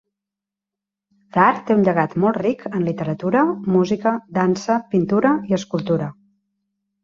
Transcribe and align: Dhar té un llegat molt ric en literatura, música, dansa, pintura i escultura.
Dhar 1.37 1.49
té 1.67 1.75
un 1.81 1.83
llegat 1.89 2.15
molt 2.23 2.41
ric 2.47 2.65
en 2.71 2.87
literatura, 2.89 3.45
música, 3.77 4.17
dansa, 4.41 4.81
pintura 4.97 5.39
i 5.53 5.61
escultura. 5.63 6.13